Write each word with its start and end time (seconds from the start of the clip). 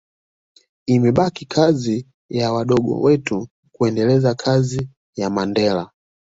imebaki 0.85 1.45
kazi 1.45 2.07
ya 2.29 2.53
wadogo 2.53 3.01
wetu 3.01 3.47
kuendeleza 3.71 4.35
kazi 4.35 4.89
ya 5.15 5.29
Mandela 5.29 5.91